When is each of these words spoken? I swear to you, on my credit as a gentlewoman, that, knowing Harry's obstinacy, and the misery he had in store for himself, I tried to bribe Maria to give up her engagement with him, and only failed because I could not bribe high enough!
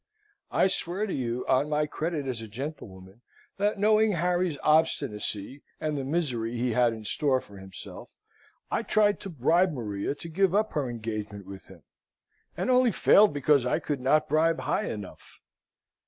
I 0.49 0.65
swear 0.65 1.05
to 1.05 1.13
you, 1.13 1.45
on 1.47 1.69
my 1.69 1.85
credit 1.85 2.25
as 2.25 2.41
a 2.41 2.47
gentlewoman, 2.47 3.21
that, 3.57 3.77
knowing 3.77 4.13
Harry's 4.13 4.57
obstinacy, 4.63 5.61
and 5.79 5.95
the 5.95 6.03
misery 6.03 6.57
he 6.57 6.71
had 6.71 6.91
in 6.91 7.03
store 7.03 7.39
for 7.39 7.57
himself, 7.57 8.09
I 8.71 8.81
tried 8.81 9.19
to 9.19 9.29
bribe 9.29 9.71
Maria 9.71 10.15
to 10.15 10.27
give 10.27 10.55
up 10.55 10.71
her 10.73 10.89
engagement 10.89 11.45
with 11.45 11.67
him, 11.67 11.83
and 12.57 12.71
only 12.71 12.91
failed 12.91 13.31
because 13.31 13.63
I 13.63 13.77
could 13.77 14.01
not 14.01 14.27
bribe 14.27 14.61
high 14.61 14.89
enough! 14.89 15.37